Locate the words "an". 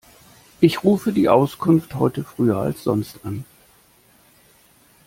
3.23-3.45